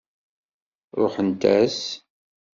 [1.01, 1.77] Ṛuḥent-as.